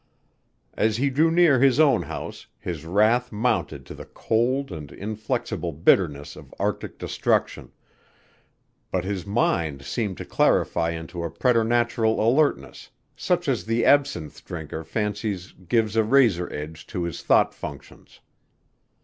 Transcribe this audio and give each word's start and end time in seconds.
As 0.73 0.97
he 0.97 1.11
drew 1.11 1.29
near 1.29 1.59
his 1.59 1.79
own 1.79 2.01
house 2.01 2.47
his 2.57 2.85
wrath 2.85 3.31
mounted 3.31 3.85
to 3.85 3.93
the 3.93 4.07
cold 4.07 4.71
and 4.71 4.91
inflexible 4.91 5.73
bitterness 5.73 6.35
of 6.35 6.55
arctic 6.59 6.97
destruction, 6.97 7.71
but 8.89 9.03
his 9.05 9.27
mind 9.27 9.83
seemed 9.83 10.17
to 10.17 10.25
clarify 10.25 10.89
into 10.89 11.23
a 11.23 11.29
preternatural 11.29 12.19
alertness 12.19 12.89
such 13.15 13.47
as 13.47 13.63
the 13.63 13.85
absinthe 13.85 14.43
drinker 14.43 14.83
fancies 14.83 15.53
gives 15.67 15.95
a 15.95 16.03
razor 16.03 16.51
edge 16.51 16.87
to 16.87 17.03
his 17.03 17.21
thought 17.21 17.53
functions. 17.53 18.21